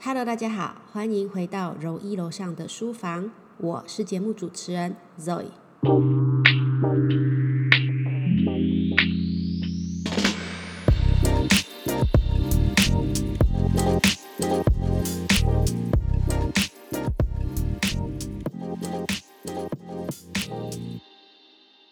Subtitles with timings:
[0.00, 5.46] Hello，大家好，欢迎回到柔一楼上的书房，我是节目主持人 Zoe。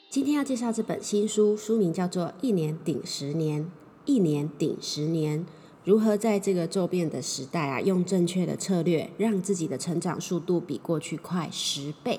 [0.08, 3.64] 今天要介绍这本新书，书名叫做《一年顶十年》，
[4.04, 5.44] 一年顶十年。
[5.86, 12.18] 如何在这个骤变的时代啊，用正确的策略，让自己的成长速度比过去快十倍？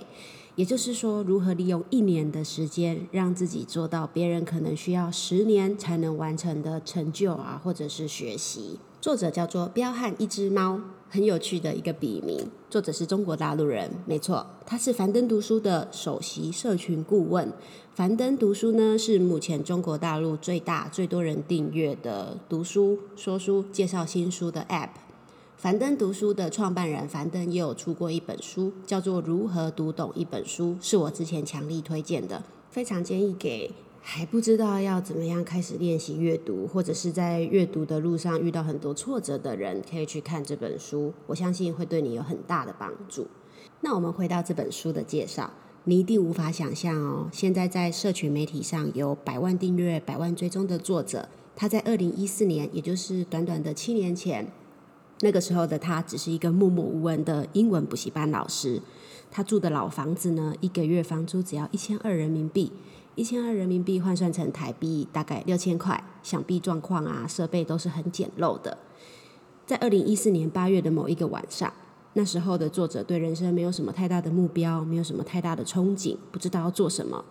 [0.55, 8.79] 也就是说，如何利用一年的时间，让自己做到别人可能需要十年才能完成的成就啊，或者是学习？
[9.07, 12.45] 作者叫做彪悍一只猫，很有趣的一个笔名。
[12.69, 17.49] 作者是中国大陆人，没错，他是樊登读书的首席社群顾问。
[17.93, 24.89] 樊登读书呢，是目前中国大陆最大、最多人订阅的读书、说书、介绍新书的 App。
[25.55, 33.71] 樊登读书的创办人樊登也有出过一本书，叫做《如何读懂一本书》，是我之前强力推荐的，非常建议给。
[34.09, 41.13] 还不知道要怎么样开始练习阅读，或者是在阅读的路上遇到很多挫折的人，可以去看这本书。
[41.25, 43.27] 我相信会对你有很大的帮助。
[43.81, 45.51] 那我们回到这本书的介绍，
[45.83, 54.49] 你一定无法想象哦，现在在社群媒体上有百万订阅、百万追踪的作者，他在二零一四年，也就是短短的七年前，
[55.19, 58.81] 那个时候的他只是一个默默无闻的英文补习班老师。
[59.29, 62.71] 他住的老房子呢，一个月房租只要一千二人民币。
[63.17, 68.77] 一千二人民币换算成台币大概六千块，想必状况啊设备都是很简陋的。
[69.65, 71.73] 在二零一四年八月的某一个晚上，
[72.13, 77.25] 那时候的作者对人生没有什么太大的目标，没有什么太大的憧憬，不知道要做什么。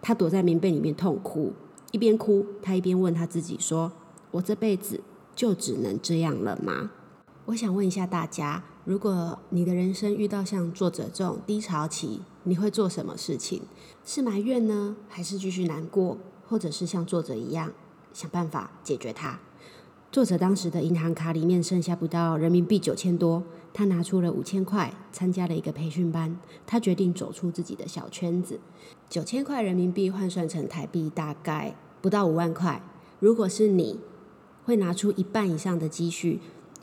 [0.00, 1.52] 他躲在棉被里面痛哭，
[1.90, 3.90] 一边哭他一边问他自己说
[4.30, 5.00] ：“我这辈子
[5.34, 6.92] 就只能这样了吗？”
[7.46, 13.62] 我想问一下大家，如果你的人生遇到像作者这种低潮期，你会做什么事情？
[14.04, 17.72] 是埋怨呢，还是继续难过，或者是像作者一样
[18.12, 19.38] 想办法解决它？
[20.12, 23.42] 作者当时的银行卡里面剩下不到人民币九千多，
[23.72, 26.38] 他拿出了五千块，参加了一个培训班。
[26.66, 28.60] 他决定走出自己的小圈子。
[29.08, 32.82] 九千块人民币换算成台币大概不到五万块。
[33.18, 33.98] 如果是你，
[34.66, 36.40] 会拿出一半以上的积蓄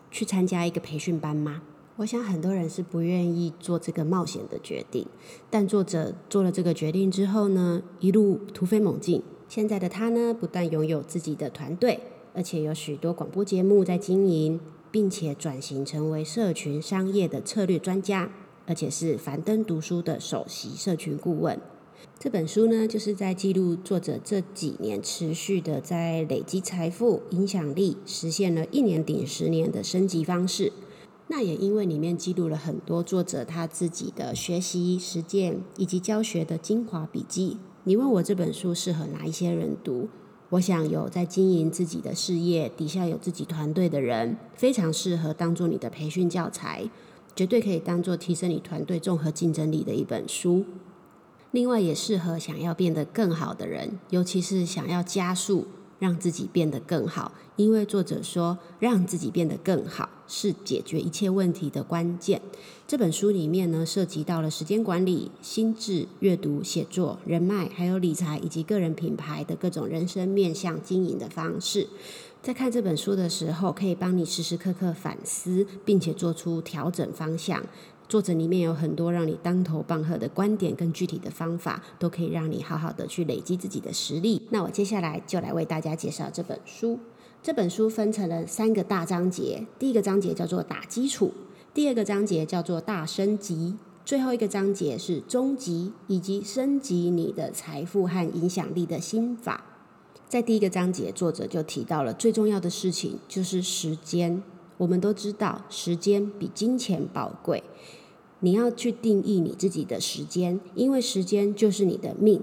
[0.09, 1.61] 去参加一个培训班吗？
[1.97, 5.05] 我想很多人是不愿意做这个冒险的决定，
[5.49, 9.21] 但作者做了这个决定之后呢，一路突飞猛进。
[9.49, 11.99] 现在的他呢，不但拥有自己的团队，
[12.33, 14.59] 而且有许多广播节目在经营，
[14.89, 18.31] 并且转型成为社群商业的策略专家，
[18.65, 21.59] 而且是樊登读书的首席社群顾问。
[22.17, 30.71] 这本书呢，就是在记录作者这几年持续的在累积财富、影响力，实现了一年顶十年的升级方式。
[31.31, 37.55] 那也因为里面记录了很多作者他自己的学习、实践以及教学的精华笔记。
[37.85, 40.09] 你问我这本书适合哪一些人读？
[40.49, 46.89] 我想有在经营自己的事业、底下有自己团队的人，非常适合当做你的培训教材，
[47.33, 50.65] 绝对可以当做提升你团队综合竞争力的一本书。
[51.51, 55.67] 另外，也适合想要变得更好的人，尤其是想要加速。
[56.01, 62.41] 让自己变得更好，因为作者说，让自己变得更好是解决一切问题的关键。
[62.87, 71.87] 这本书里面呢，涉及到了时间管理、心智、阅读、写作、人脉，还有理财以及个人品牌的各种人生面向经营的方式。
[72.41, 77.63] 在看这本书的时候，可以帮你时时刻刻反思，并且做出调整方向。
[78.11, 84.45] 作者里面有很多让你当头棒喝的观点跟具体的方法，都可以让你好好的去累积自己的实力。
[84.49, 86.99] 那我接下来就来为大家介绍这本书。
[87.41, 91.31] 这本书分成了三个大章节，第一个章节叫做打基础，
[91.73, 99.63] 第二个章节叫做大升级，最后一个章节是终极以及升级你的财富和影响力的心法。
[100.27, 104.43] 在第一个章节，作者就提到了最重要的事情就是时间。
[104.77, 107.63] 我们都知道，时间比金钱宝贵。
[108.41, 112.41] 你要去定义你自己的时间，因为时间就是你的命。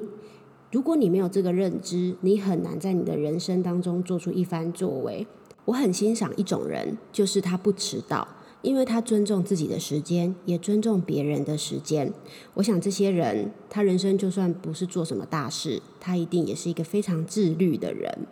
[0.71, 5.27] 如果你没有这个认知，你很难在你的人生当中做出一番作为。
[5.65, 8.29] 我很欣赏一种人，就是他不迟到，
[8.63, 12.13] 因为他尊重自己的时间，也尊重别人的时间。
[12.55, 18.27] 我想这些人，他人生就算不是做什么大事，他一定也是一个非常自律的人。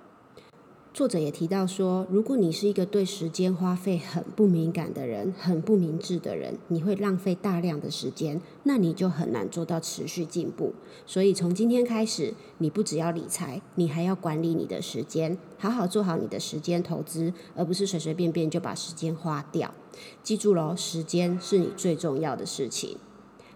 [0.97, 10.73] 作者也提到说，如果你是一个对时间花费很不敏感的人，很不明智的人，你会浪费大量的时间，那你就很难做到持续进步。
[11.05, 19.75] 所以从今天开始，你不只要理财，你还要管理你的时间，好好做好你的时间投资，而不是随随便便就把时间花掉。
[20.23, 22.97] 记住喽，时间是你最重要的事情。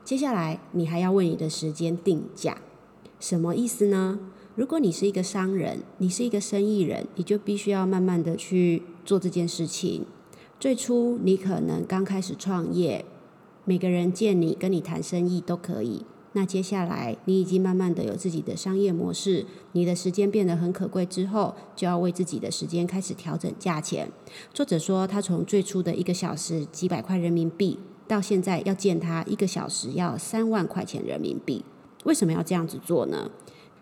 [0.04, 2.58] 接下来，你还要为你的时间定价，
[3.18, 4.18] 什么意思呢？
[4.56, 10.04] 如果你是一个商人，你是一个生意人，你就必须要慢慢的去做这件事情。
[10.58, 13.04] 最初你可能刚开始创业，
[13.64, 16.04] 每个人见你跟你谈生意都可以。
[16.32, 24.10] 那接下来你已经慢慢的有自己的商业模式，你的时间变得很可贵之后，就要为自己的时间开始调整价钱。
[24.52, 31.64] 作者说，他从最初的一个小时几百块人民币，到现在要见他一个小时要三万块钱人民币。
[32.04, 33.30] 为什么要这样子做呢？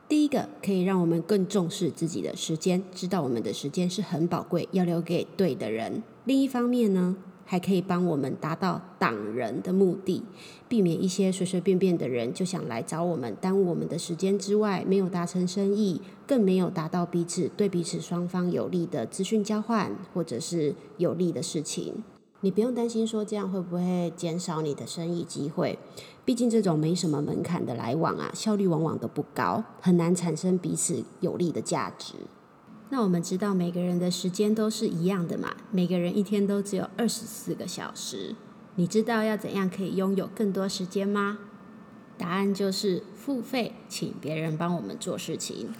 [0.08, 6.02] 第一个可以让我们更重视自己的时间，知道我们的时间是很宝贵，要留给对的人。
[6.24, 7.14] 另一方面呢，
[7.44, 10.22] 还可以帮我们达到挡人的目的，
[10.66, 22.02] 避免一些随随便便的人就想来找我们耽误我们的时间之外，没有达成生意，更没有达到彼此对彼此双方有利的资讯交换，或者是有利的事情。
[22.40, 25.76] 你不用担心说这样会不会减少你的生意机会，
[26.28, 32.16] 毕竟这种没什么门槛的来往啊，效率往往都不高，很难产生彼此有利的价值。
[32.90, 38.36] 那我们知道每个人的时间都是一样的嘛，每个人一天都只有二十四个小时。
[38.74, 41.38] 你知道要怎样可以拥有更多时间吗？
[42.18, 45.70] 答案就是付费，请别人帮我们做事情。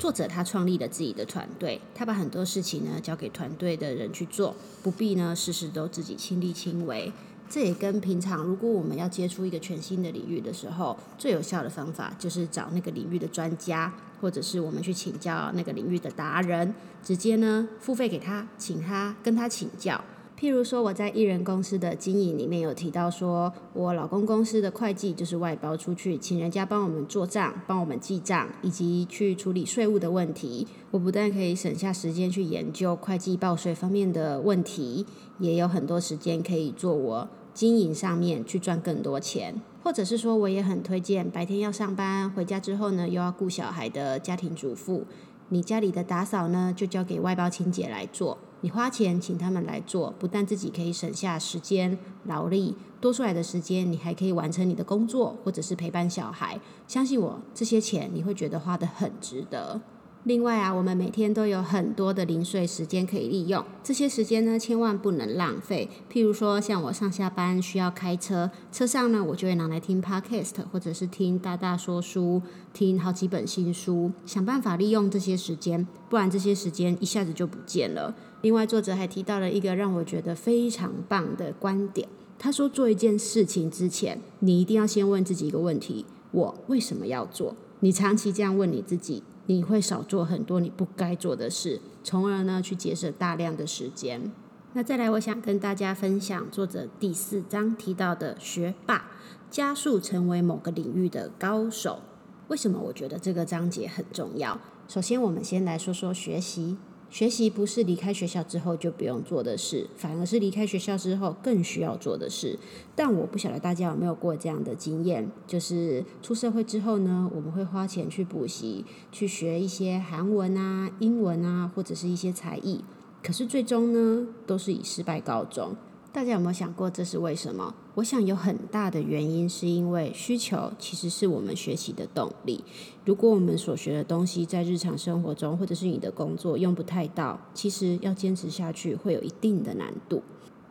[0.00, 7.12] 作者他创立了自己的团队，他把很多事情呢交给团队的人去做，不必呢事事都自己亲力亲为。
[7.52, 20.02] 这也跟平常如果我们要接触一个全新的领域的时候，最有效的方法就是找那个领域的专家，或者是我们去请教那个领域的达人，直接呢付费给他，请他跟他请教。
[20.40, 30.66] 譬如说，我在艺人公司的经营里面有提到，说我老公公司的会计就是外包出去，请人家帮我们做账、帮我们记账，以及去处理税务的问题。
[30.90, 35.04] 我不但可以省下时间去研究会计报税方面的问题，
[35.38, 39.60] 也有很多时间可以做我经营上面去赚更多钱。
[39.82, 45.04] 或者是说，我也很推荐白天要上班，回家之后呢又要顾小孩的家庭主妇，
[45.48, 48.38] 你家里的打扫呢就交给外包清洁来做。
[48.60, 56.60] 你花钱请他们来做，不但自己可以省下时间劳力，多出来的时间你还可以完成你的工作，或者是陪伴小孩。
[56.86, 59.80] 相信我，这些钱你会觉得花得很值得。
[60.24, 65.88] 另外啊，我们每天都有很多的零碎时间可以利用，这些时间呢千万不能浪费。
[66.08, 72.40] 譬如说，像我上下班需要开车，车上呢我就会拿来听 podcast，或者是听大大说书，
[72.72, 78.14] 听好几本新书，想办法利用这些时间，不然这些时间一下子就不见了。
[78.42, 82.08] 另外，作者还提到了一个让我觉得非常棒的观点，
[82.38, 87.56] 他说做一件事情之前，你一定要先问自己一个问题：我为什么要做？
[87.80, 89.24] 你长期这样问你自己。
[89.46, 94.30] 你会少做很多你不该做的事，从而呢去节省大量的时间。
[94.74, 99.10] 那再来，我想跟大家分享作者第四章提到的学霸
[99.50, 102.00] 加速成为某个领域的高手。
[102.48, 104.58] 为什么我觉得这个章节很重要？
[104.88, 106.76] 首先，我们先来说说学习。
[107.12, 112.58] 学习不是离开学校之后就不用做的事，反而是离开学校之后更需要做的事。
[112.96, 122.82] 但我不晓得大家有没有过这样的经验，就是出社会之后呢，我们会花钱去补习，去学一些韩文啊、英文啊，或者是一些才艺，
[123.22, 125.76] 可是最终呢，都是以失败告终。
[126.14, 127.74] 大家有没有想过这是为什么？
[127.94, 132.64] 我想有很大的原因是因为需求其实是我们学习的动力。
[133.04, 140.22] 如果我们所学的东西在日常生活中或者是你的工作用不太到，其实要坚持下去会有一定的难度。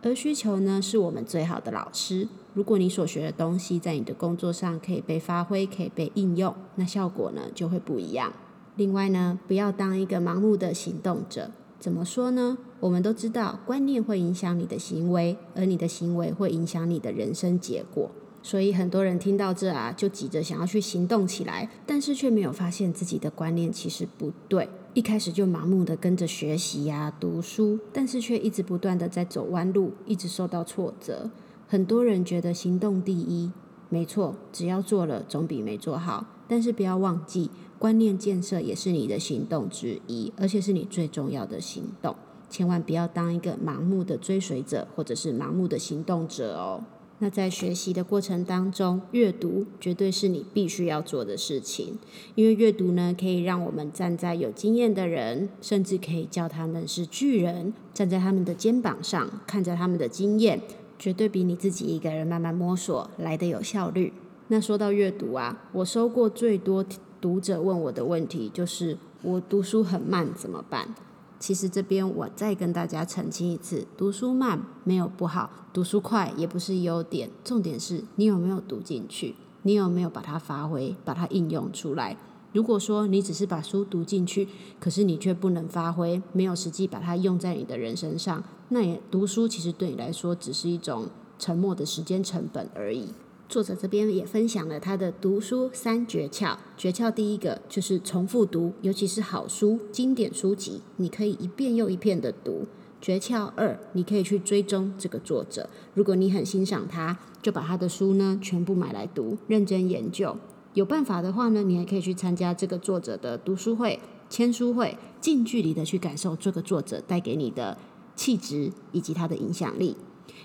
[0.01, 2.27] 而需求呢，是我们最好的老师。
[2.55, 8.33] 如果你所学的东西在你的工作上可以被发挥、可以被应用，那效果呢就会不一样。
[8.77, 11.51] 另外呢，不要当一个盲目的行动者。
[11.81, 12.59] 怎么说呢？
[12.79, 18.11] 我们都知道，观念会影响你的行为，而你的行为会影响你的人生结果。
[18.43, 24.69] 所以很多人听到这啊，就急着想要去行动起来，但是却没有发现自己的观念其实不对。
[24.93, 31.31] 一开始就盲目的跟着学习呀、读书，但是却一直不断的在走弯路，一直受到挫折。
[31.67, 33.51] 很多人觉得行动第一，
[33.89, 36.27] 没错，只要做了总比没做好。
[36.47, 37.49] 但是不要忘记。
[37.81, 42.15] 观念建设也是你的行动之一，而且是你最重要的行动。
[42.47, 46.83] 千万不要当一个盲目的追随者，或者是盲目的行动者哦。
[47.17, 51.97] 那在学习的过程当中，阅读绝对是你必须要做的事情，
[52.35, 60.61] 因为阅读呢，可以让我们站在有经验的人，甚至可以叫他们是巨人，站在他们的肩膀上，看着他们的经验，
[60.99, 64.13] 绝对比你自己一个人慢慢摸索来的有效率。
[64.49, 66.85] 那说到阅读啊，我收过最多
[67.21, 70.95] 读者问我的问题就是：我读书很慢怎么办？
[71.39, 82.17] 其实这边我再跟大家澄清一次，读书慢没有不好，读书快也不是优点，重点是你有没有读进去，你有没有把它发挥，把它应用出来。
[82.53, 84.49] 如果说你只是把书读进去，
[84.79, 91.07] 可是你却不能发挥，没有实际把它用在你的人身上，那也读书其实对你来说只是一种
[91.39, 93.09] 沉默的时间成本而已。
[93.51, 96.55] 作者这边也分享了他的读书三诀窍。
[96.77, 102.65] 诀窍第一个就是重复读，尤其是好书、经典书籍，你可以一遍又一遍的读。
[103.01, 110.37] 诀窍二，你可以去追踪这个作者，如果你很欣赏他，就把他的书呢全部买来读，认真研究。
[110.73, 117.77] 有办法的话呢，你还可以去参加这个作者的读书会、签书会，近距离的去感受这个作者带给你的
[118.15, 119.97] 气质以及他的影响力。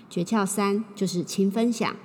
[0.09, 1.95] 诀窍三就是勤分享。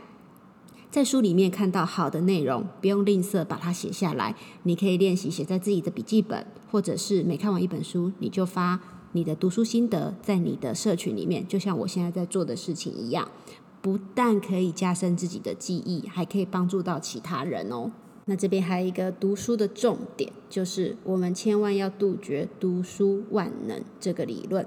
[0.93, 4.37] 在书里面看到好的内容，不用吝啬把它写下来。
[4.65, 8.79] 你可以练习写在自己的笔记本，或者是每看完一本书，你就发
[9.13, 13.27] 你的读书心得在你的社群里面，就像我现在在做的事情一样。
[13.81, 17.91] 不但可以加深自己的记忆，还可以帮助到其他人哦。
[18.27, 24.65] 那这边还有一个读书的重点，就是我们千万要杜绝读书万能这个理论。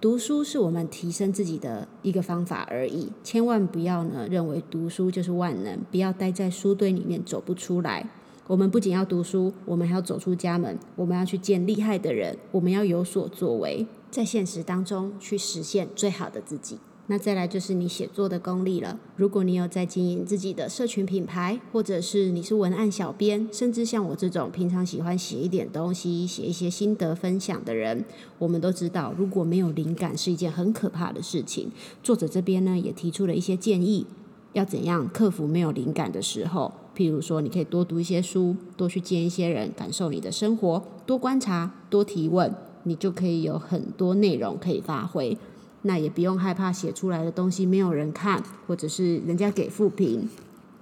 [0.00, 8.08] 读书是我们提升自己的一个方法而已，千万不要呢认为读书就是万能，不要待在书堆里面走不出来。
[8.46, 16.78] 我们不仅要读书，我们还要走出家门，我们要去见厉害的人，我们要有所作为，在现实当中去实现最好的自己。
[17.10, 18.96] 那再来就是你写作的功力了。
[19.16, 28.04] 如果你有在经营自己的社群品牌，或者是你是文案小编，甚至像我这种平常喜欢写一点东西、写一些心得分享的人，
[28.38, 31.72] 我们都知道，如果没有灵感是一件很可怕的事情。
[32.00, 34.06] 作者这边呢也提出了一些建议，
[34.52, 36.72] 要怎样克服没有灵感的时候。
[36.96, 45.36] 譬如说，你可以多读一些书，多去见一些人，感受你的生活，多观察，多提问，你就可以有很多内容可以发挥。
[45.82, 50.28] 那也不用害怕写出来的东西没有人看，或者是人家给负评，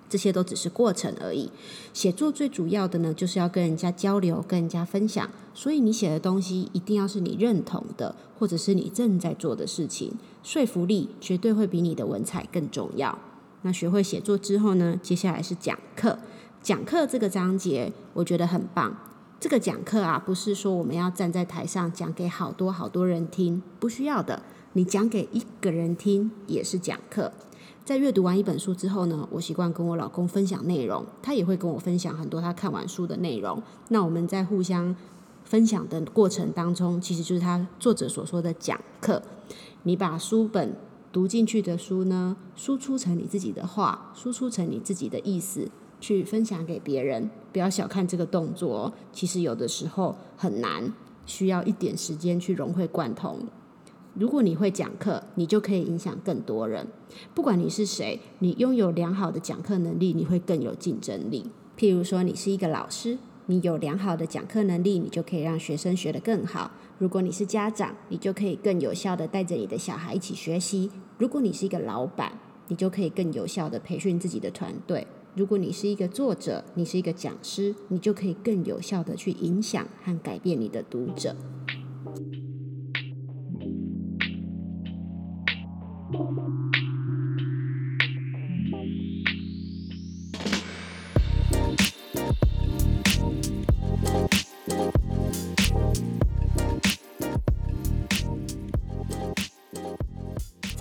[0.08, 1.50] 这些都只是过程而已。
[1.92, 5.28] 写作最主要的呢，就是要跟人家交流，跟人家分享。
[5.54, 10.12] 所以你写的东西一定要是你认同的，或者是你正在做的事情，
[10.42, 13.18] 说服力绝对会比你的文采更重要。
[13.62, 16.18] 那学会写作之后呢，接下来是讲课。
[16.62, 18.96] 讲课这个章节我觉得很棒。
[19.40, 24.42] 这个讲课啊，不是说我们要站在台上讲给好多好多人听，不需要的。
[24.74, 27.32] 你讲给一个人听也是讲课。
[27.84, 33.62] 在阅读完一本书之后呢，我习惯跟我老公分享内容，他也会跟我分享很多他看完书的内容。
[33.88, 34.94] 那我们在互相
[35.42, 39.22] 分享的过程当中，其实就是他作者所说的讲课。
[39.84, 40.76] 你把书本
[41.10, 47.30] 读进去的书呢，输出成你自己的话，输出成你自己的意思，去分享给别人。
[47.54, 50.92] 不要小看这个动作，其实有的时候很难，
[51.24, 53.38] 需要一点时间去融会贯通。
[54.18, 56.84] 如果你会讲课，你就可以影响更多人。
[57.36, 61.44] 不管你是谁，你拥有良好的讲课能力，你会更有竞争力。
[61.78, 66.72] 譬如说，你是一个老师，你有良好的讲课能力，你就可以让学生学得更好。
[66.98, 70.90] 如果你是家长，你就可以更有效的带着你的小孩一起学习。
[71.16, 72.32] 如果你是一个老板，
[72.66, 75.06] 你就可以更有效的培训自己的团队。
[75.36, 81.36] 如果你是一个作者，你是一个讲师，你就可以更有效的去影响和改变你的读者。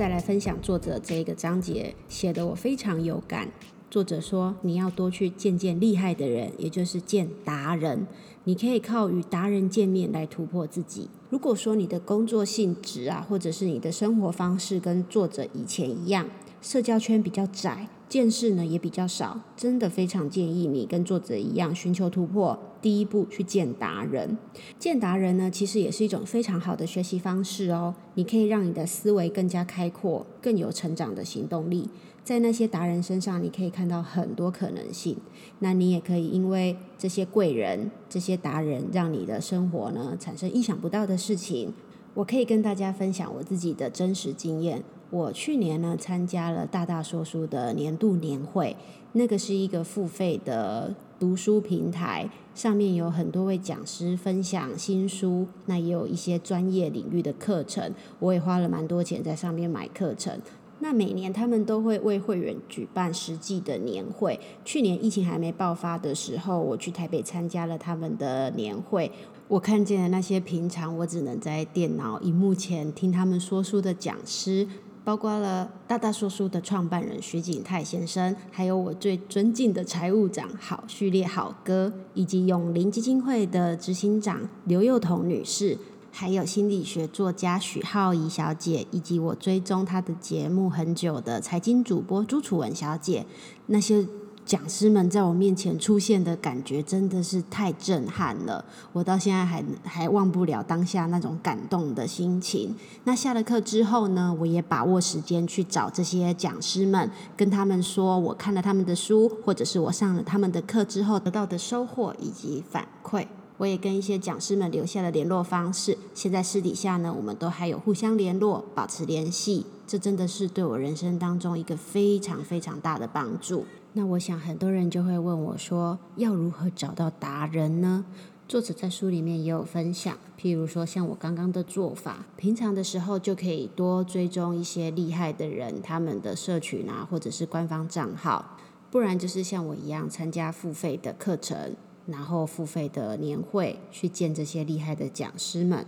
[0.07, 3.51] 再来分享作者这一个章节，写的我非常有感。
[3.91, 8.07] 作者说，你要多去见见厉害的人，也就是见达人。
[8.45, 11.09] 你可以靠与达人见面来突破自己。
[11.29, 16.25] 如果说你的工作性质啊，或者是你的生活方式跟作者以前一样，
[16.61, 17.87] 社交圈比较窄。
[18.09, 22.57] 见识呢也比较少，真的非常建议你跟作者一样寻求突破。
[22.81, 24.37] 第一步去见达人，
[24.79, 27.93] 见达人呢其实也是一种非常好的学习方式哦。
[28.13, 31.89] 你可以让你的思维更加开阔，更有成长的行动力。
[32.23, 35.17] 在那些达人身上，你可以看到很多可能性。
[35.59, 41.73] 那你也可以因为这些贵人、这些达人，让你的生活呢产生意想不到的事情。
[42.13, 44.81] 我可以跟大家分享我自己的真实经验。
[45.09, 48.75] 我去年呢参加了大大说书的年度年会，
[49.13, 60.39] 那个是一个付费的读书平台，上面有很多位讲师分享新书，那也有一些专业领域的课程，我也花了蛮多钱在上面买课程。
[60.79, 64.39] 那每年他们都会为会员举办实际的年会。
[64.63, 69.11] 去年疫情还没爆发的时候，我去台北参加了他们的年会。
[69.47, 74.67] 我看见了那些平常我只能在电脑荧幕前听他们说书的讲师，
[75.07, 85.77] 包括了大大说书的创办人徐景泰先生，还有我最尊敬的财务长好序列好哥，以及永林基金会的执行长刘幼彤女士。
[86.11, 93.25] 还有心理学作家许浩怡小姐，以及我追踪她的节目很久的财经主播朱楚文小姐，
[93.67, 94.05] 那些
[94.47, 98.63] 讲师们在我面前出现的感觉真的是太震撼了，
[98.93, 102.73] 我到现在还还忘不了当下那种感动的心情。
[103.03, 113.27] 那下了课之后呢，我也把握时间去找这些讲师们，跟他们说我看了他们的书，或者是我上了他们的课之后得到的收获以及反馈。
[113.57, 119.65] 我也跟一些讲师们留下了联络方式，现在私底下呢，我们都还有互相联络，保持联系。
[119.87, 123.65] 这真的是对我人生当中一个非常非常大的帮助。
[123.93, 128.03] 那我想很多人就会问我说，要如何找到达人呢？
[128.49, 138.57] 作者在书里面也有分享，譬如说像我刚刚的做法，平常的时候就可以多追踪一些厉害的人，他们的社群啊，或者是官方账号，
[138.91, 141.75] 不然就是像我一样参加付费的课程。
[142.05, 145.85] 然后付费的年会去见这些厉害的讲师们，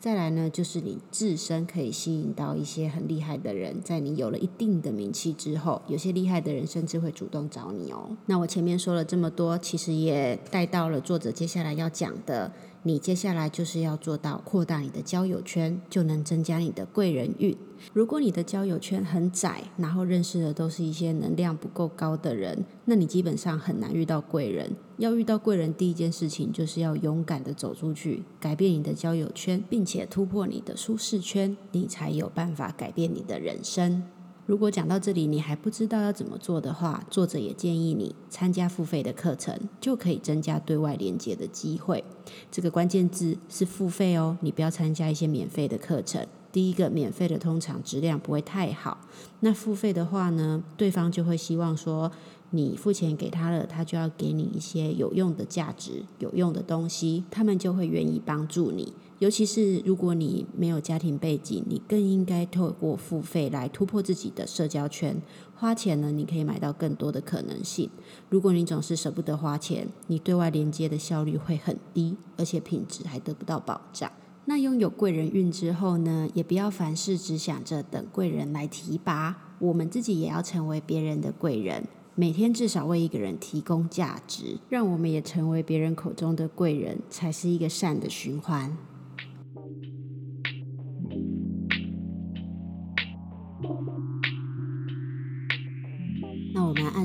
[0.00, 8.08] 再来呢，就是你自身可以吸引到一些很厉害的人，在你有了一定的名气之后，有些厉害的人甚至会主动找你哦。
[8.26, 12.52] 那我前面说了这么多，其实也带到了作者接下来要讲的。
[12.88, 17.54] 你接下来就是要做到扩大你的交友圈，就能增加你的贵人运。
[17.92, 24.74] 如果你的交友圈很窄，然后认识的都是一些能量不够高的人，那你基本上很难遇到贵人。
[24.96, 34.02] 要遇到贵人，第一件事情就是要勇敢的走出去，改变你的交友圈，并且突破你的舒适圈，你才有办法改变你的人生。
[34.48, 42.02] 如果讲到这里你还不知道要怎么做的话，作者也建议你参加付费的课程，就可以增加对外连接的机会。
[42.50, 46.26] 这个关键字是付费哦，你不要参加一些免费的课程。
[46.50, 48.96] 第一个，免费的通常质量不会太好，
[49.40, 52.10] 那付费的话呢，对方就会希望说。
[52.50, 58.94] 你付钱给他了，他就要给你一些有用的价值、有用的东西，他们就会愿意帮助你。
[59.18, 65.20] 尤其是如果你没有家庭背景，你更应该透过付费来突破自己的社交圈。
[65.56, 67.90] 花钱呢，你可以买到更多的可能性。
[68.28, 74.10] 如果你总是舍不得花钱，你对外连接的效率会很低，而且品质还得不到保障。
[74.44, 81.84] 那拥有贵人运之后呢，也不要凡事只想着等贵人来提拔，我们自己也要成为别人的贵人。
[82.14, 88.76] 每天至少为一个人提供价值，让我们也成为别人口中的贵人，才是一个善的循环。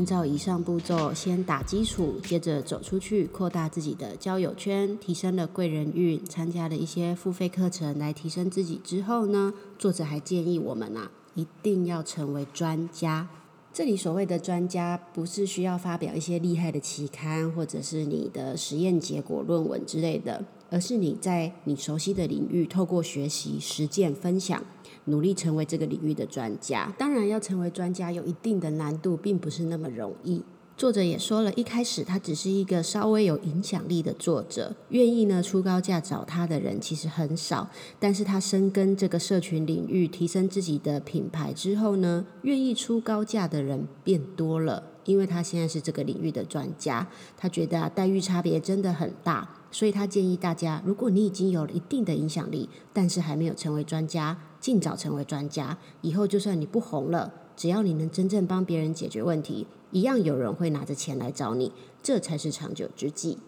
[0.03, 13.29] 按照以上步骤，先打基础，接着走出去，扩大自己的交友圈，提升了贵人运，参加了一些付费课程来提升自己之后呢，作者还建议我们啊，一定要成为专家。
[13.71, 24.59] 这里所谓的专家，不是需要发表一些厉害的期刊，或者是你的实验结果论文之类的，而是你在你熟悉的领域，透过学习、实践、分享，
[25.05, 26.91] 努力成为这个领域的专家。
[26.97, 30.41] 当然，要成为专家有一定的难度，并不是那么容易。
[30.75, 37.69] 作者也说了，一开始他只是一个稍微有影响力的作者，愿意呢出高价找他的人其实很少。
[37.99, 47.07] 但是他深耕这个社群领域，提升自己的品牌之后呢，愿意出高价的人变多了，因为他现在是这个领域的专家。
[47.37, 55.77] 他觉得待遇差别真的很大，所以他建议大家，如果你已经有了一定的影响力，但是还没有成为专家，尽早成为专家。
[56.01, 59.65] 以后就算你不红了，只要你能真正帮别人解决问题。
[59.91, 61.71] 一样有人会拿着钱来找你，
[62.03, 63.39] 这才是长久之计。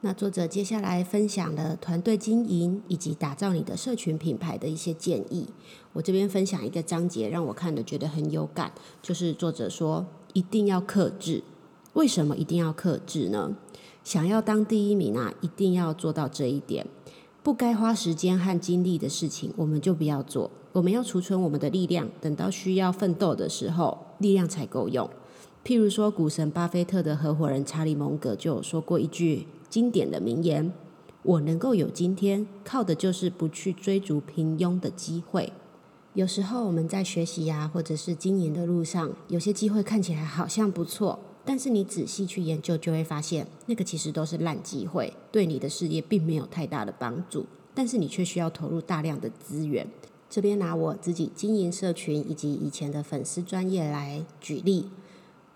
[0.00, 5.48] 那作者接下来分享了团队经营以及打造你的社群品牌的一些建议。
[5.92, 11.42] 我这边分享一个章节，让我看的觉得很有感，就是作者说一定要克制。
[11.94, 13.56] 为什么一定要克制呢？
[14.04, 16.86] 想要当第一名啊，一定要做到这一点。
[17.42, 20.50] 不该花时间和精力的事情，我们就不要做。
[20.72, 25.08] 我们要储存我们的力量，等到需要奋斗的时候，力量才够用。
[25.64, 30.72] 譬如说，股神巴菲特的合伙人查理蒙格就有说过一句经典的名言
[31.22, 35.52] ：“我能够有今天，靠的就是不去追逐平庸的机会。”
[36.14, 47.44] 有时候我们在学习呀，或者是经营的路上，有些机会看起来好像不错，但是你仔细去研究，就会发现那个其实都是烂机会，对你的事业并没有太大的帮助。
[47.74, 49.86] 但是你却需要投入大量的资源。
[50.30, 54.88] 这边拿我自己经营社群以及以前的粉丝专业来举例，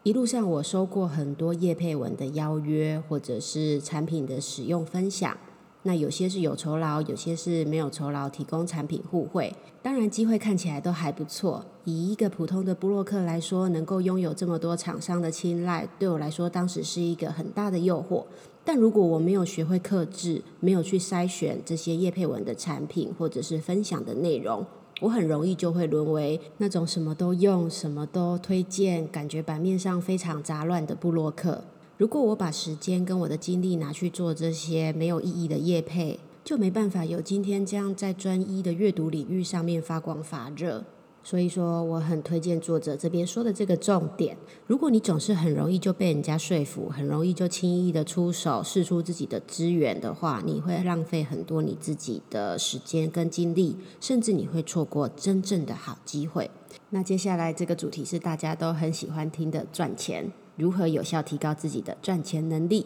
[0.03, 5.37] 一路上我收过很多叶佩文的邀约，或者是产品的使用分享。
[5.85, 9.55] 那有些是有酬劳，有些是没有酬劳，提供产品互惠。
[9.81, 11.65] 当然，机会看起来都还不错。
[11.85, 18.25] 以一个普通的布洛克来说，能够拥有这么多厂商的青睐，对我来说当时是一个很大的诱惑。
[18.65, 24.67] 但如果我没有学会克制，没有去筛选这些叶佩文的产品或者是分享的内容，
[25.01, 31.63] 我很容易就会沦为那种什么都用、什么都推荐，感觉版面上非常杂乱的布洛克。
[31.99, 40.85] 如果我把时间跟我的精力拿去做这些没有意义的业配，就没办法有今天这样在专一的阅读领域上面发光发热。
[41.25, 44.37] 所以说，我很推荐作者这边说的这个重点。
[44.69, 56.49] 如果你总是很容易就被人家说服，很容易就轻易的出手试出自己的资源的话，你会浪费很多你自己的时间跟精力，甚至你会错过真正的好机会。
[56.91, 60.31] 那接下来这个主题是大家都很喜欢听的赚钱。
[60.59, 62.85] 如何有效提高自己的赚钱能力？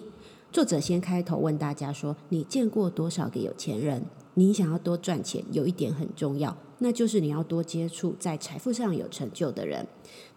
[0.53, 4.05] 作者先开头问大家说：“你见过多少个有钱人？
[4.35, 9.87] 你想要多赚钱，有一点很重要，那就是你要多接触在财富上有成就的人，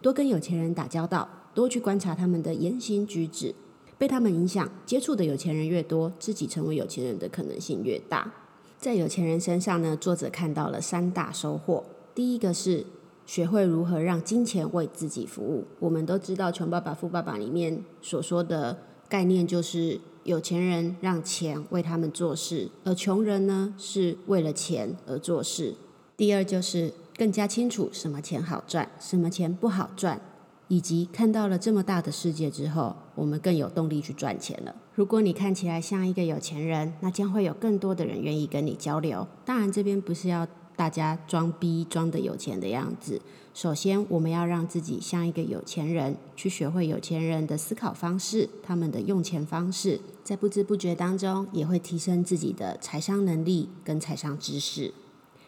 [0.00, 3.54] 多跟有钱人打交道，多去观察他们的言行举止，
[3.98, 8.32] 被他们影响，接触的有钱人越多，自己成为有钱人的可能性越大。
[8.78, 11.84] 在有钱人身上呢，作者看到了三大收获。
[12.14, 12.86] 第一个是。
[13.26, 15.64] 学会如何让金钱为自己服务。
[15.80, 25.74] 我们都知道《穷爸爸富爸爸》里面所说的概念，就是有钱人让钱为他们做事，而穷人呢是为了钱而做事。
[26.16, 30.20] 第二就是更加清楚什么钱好赚，什么钱不好赚，
[30.68, 34.74] 以及看到了这么大的世界之后，我们更有动力去赚钱了。
[34.94, 39.26] 如果你看起来像一个有钱人，那将会有更多的人愿意跟你交流。
[39.44, 40.46] 当然，这边不是要。
[40.76, 43.20] 大家装逼装的有钱的样子。
[43.54, 54.92] 首先，我们要让自己像一个有钱人，去学会有钱人的思考方式，他们的用钱方式，在不知不觉当中，也会提升自己的财商能力跟财商知识。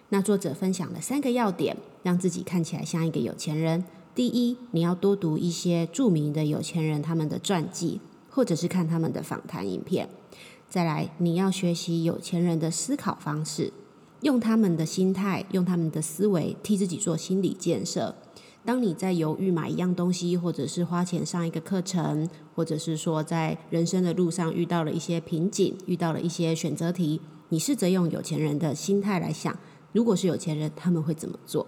[0.08, 3.84] 那作者分享了三个要点，让自己看起来像一个有钱人。
[4.14, 10.08] 第一，你要多读一些著名的有钱人他们的传记，或者是看他们的访谈影片。
[10.70, 13.70] 再来，你要学习有钱人的思考方式。
[14.22, 18.14] 用他们的心态，用他们的思维，替自己做心理建设。
[18.64, 29.56] 当你在犹豫买一样东西，或者是花钱上一个课程，或者是说在人生的路上遇到了一些瓶颈，遇到了一些选择题，你试着用有钱人的心态来想，
[29.92, 31.66] 如果是有钱人，他们会怎么做？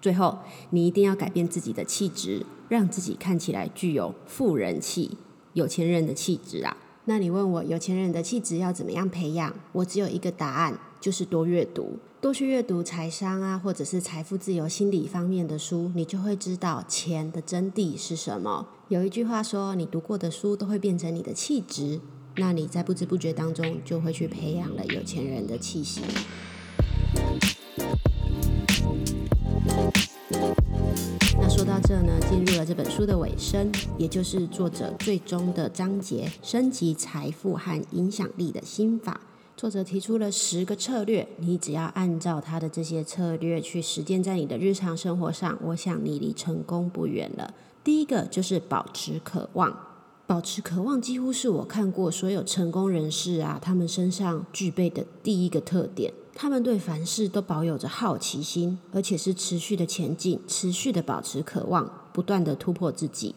[0.00, 0.38] 最后，
[0.70, 5.18] 你一定要改变自己的气质，让自己看起来具有富人气、
[5.52, 6.76] 有钱人的气质啊！
[7.04, 9.54] 那你问我有钱人的气质要怎么样培养？
[9.72, 10.78] 我只有一个答案。
[11.00, 18.66] 就是多阅读，多去阅读财商啊，或者是财富自由心理方面的书，你就会知道钱的真谛是什么。
[18.88, 22.00] 有一句话说，你读过的书都会变成你的气质，
[22.36, 26.00] 那你在不知不觉当中就会去培养了有钱人的气息。
[31.40, 39.20] 那说到这呢，进入了这本书的尾声，也就是作者最终的章节——升级财富和影响力的心法。
[39.58, 47.52] 作者提出了十个策略，你只要按照他的这些策略去实践在你的日常生活上，我想你离成功不远了。
[47.82, 49.76] 第一个就是保持渴望，
[50.28, 56.14] 保持渴望几乎是我看过所有成功人士啊，他们身上具备的第一个特点。
[56.36, 63.34] 他们对凡事都保有着好奇心，而且是持续的前进，持续的保持渴望，不断的突破自己。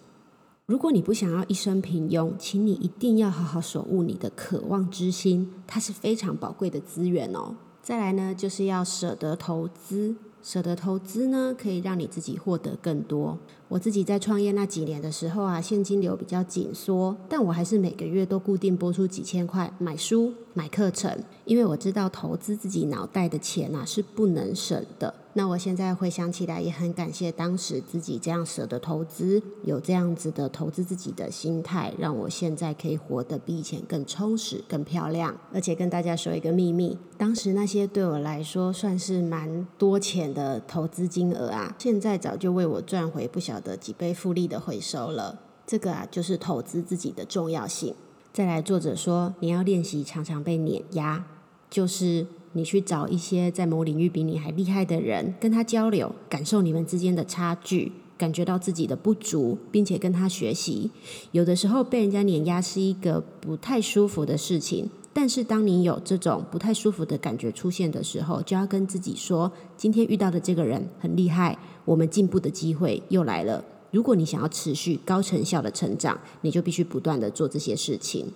[0.72, 7.54] 如果你不想要一生平庸，请你一定要好好守护你的渴望之心，它是非常宝贵的资源哦。
[7.84, 10.16] 再来呢，就是要舍得投资。
[10.42, 13.38] 舍得投资呢，可以让你自己获得更多。
[13.72, 25.14] 我自己在创业那几年的时候啊，现金流比较紧缩，但我还是每个月都固定拨出几千块买书、买课程，因为我知道投资自己脑袋的钱啊是不能省的。
[25.34, 35.34] 那我现在回想起来，也很感谢当时自己这样舍得投资，有这样子的投资自己的心态，让我现在可以活得比以前更充实、更漂亮。
[35.54, 45.40] 而且跟大家说一个秘密，当时那些对我来说算是蛮多钱的投资金额啊，现在早就为我赚回不晓的几倍复利的回收了。
[45.66, 47.96] 这个啊，就是投资自己的重要性。
[48.34, 51.26] 再来，作者说你要练习常常被碾压，
[51.70, 52.28] 就是。
[52.54, 60.92] 你去找一些在某领域比你还厉害的人，跟他交流，感受你们之间的差距，感觉到自己的不足，并且跟他学习。
[61.32, 73.64] 有的时候被人家碾压是一个不太舒服的事情，但是当你有这种不太舒服的感觉出现的时候，就要跟自己说：今天遇到的这个人很厉害，我们进步的机会又来了。
[73.92, 78.32] 如果你想要持续高成效的成长，你就必须不断的做这些事情。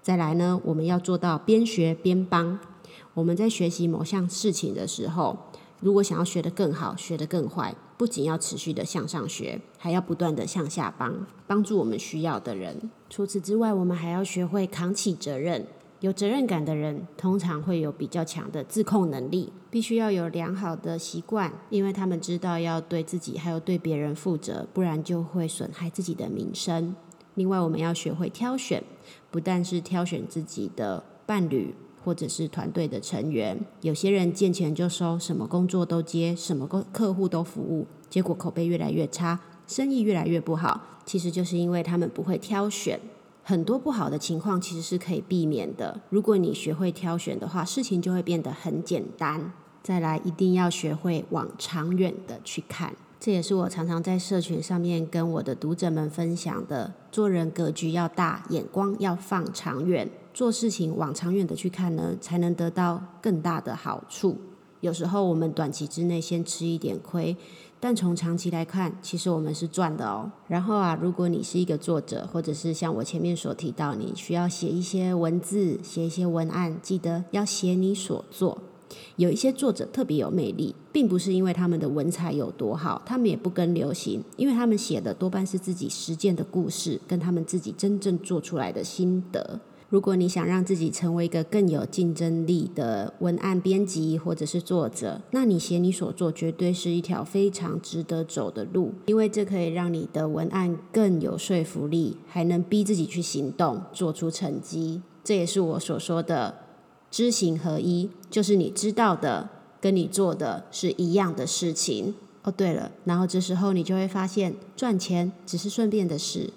[0.00, 2.58] 再来呢，我们要做到边学边帮。
[3.12, 5.36] 我们在学习某项事情的时候，
[5.80, 12.90] 如果想要学得更好、学得更坏，不仅要持续的向上学，还要不断的向下帮，帮助我们需要的人。
[13.10, 15.66] 除此之外，我们还要学会扛起责任。
[16.04, 19.50] 有责任感的人，通常会有比较强的自控能力。
[19.70, 26.94] 必须要有良好的习惯，因为他们知道要对自己还有对别人负责，不然就会损害自己的名声。
[27.36, 28.84] 另外，我们要学会挑选，
[29.30, 31.74] 不但是挑选自己的伴侣。
[32.04, 40.82] 或者是团队的成员，有些人见钱就收，什么工作都接，什么客客户都服务，结果口碑越来越差，生意越来越不好。
[41.06, 43.00] 其实就是因为他们不会挑选，
[43.46, 46.00] 很多不好的情况其实是可以避免的。
[46.08, 49.52] 如果你学会挑选的话，事情就会变得很简单。
[49.82, 60.10] 再来，一定要学会往长远的去看，这也是我常常在社群上面跟我的读者们分享的：做人格局要大，眼光要放长远。
[60.32, 64.38] 做事情往长远的去看呢，才能得到更大的好处。
[64.80, 67.36] 有时候我们短期之内先吃一点亏，
[67.84, 70.32] 但从长期来看，其实我们是赚的哦。
[70.48, 78.56] 然后啊，如果你是一个作者，或者是像我前面所提到，你需要写一些文字、写一些文案，记得要写你所做。
[79.16, 89.60] 有一些作者特别有魅力，并不是因为他们的文采有多好，他们也不跟流行，因为他们写的多半是自己实践的故事，跟他们自己真正做出来的心得。
[89.94, 105.00] 如果你想让自己成为一个更有竞争力的文案编辑或者是作者，那你写你所做绝对是一条非常值得走的路，因为这可以让你的文案更有说服力，还能逼自己去行动，做出成绩。
[105.22, 106.56] 这也是我所说的
[107.08, 109.48] 知行合一，就是你知道的
[109.80, 112.16] 跟你做的是一样的事情。
[112.42, 116.50] 哦，对了，然后这时候你就会发现，赚钱只是顺便的事。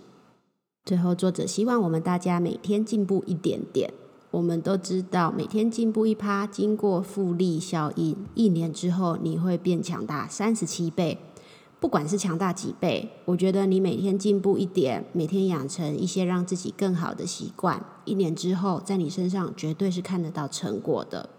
[0.88, 3.94] 最后，作者希望我们大家每天进步一点点。
[4.32, 11.18] 我们都知道，每天进步一趴，经过复利效应，一年之后你会变强大三十七倍。
[11.82, 21.30] 不管是强大几倍，我觉得你每天进步一点，每天养成一些让自己更好的习惯，一年之后，在你身上绝对是看得到成果的。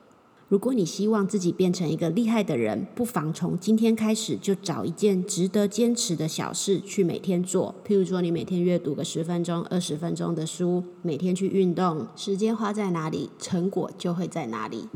[0.49, 7.75] 如果你希望自己变成一个厉害的人，不妨从今天开始就找一件值得坚持的小事去每天做。
[7.87, 14.89] 譬如说，你每天阅读个十分钟、二十分钟的书，每天去运动，时间花在哪里，成果就会在哪里。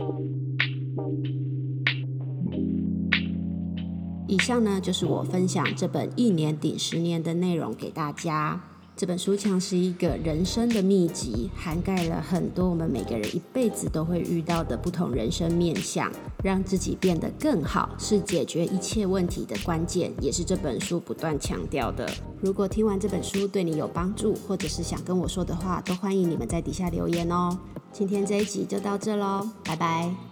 [4.27, 8.72] 以上呢，就是我分享这本《一年顶十年》的内容给大家。
[9.03, 16.09] 这本书像是一个人生的秘籍，涵盖了很多我们每个人一辈子都会遇到的不同人生面相。
[16.45, 22.09] 让自己变得更好，是解决一切问题的关键，也是这本书不断强调的。
[22.41, 27.59] 如果听完这本书对你有帮助，或者是想跟我说的话，都欢迎你们在底下留言哦。
[27.93, 30.32] 今天这一集就到这喽，拜拜。